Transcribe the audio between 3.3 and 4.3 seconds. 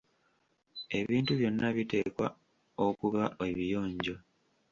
ebiyonjo.